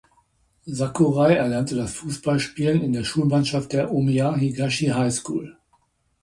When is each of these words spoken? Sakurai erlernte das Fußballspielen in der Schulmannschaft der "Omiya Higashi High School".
Sakurai 0.65 1.35
erlernte 1.35 1.75
das 1.75 1.93
Fußballspielen 1.93 2.81
in 2.81 2.91
der 2.91 3.03
Schulmannschaft 3.03 3.71
der 3.73 3.91
"Omiya 3.93 4.33
Higashi 4.35 4.87
High 4.87 5.13
School". 5.13 5.55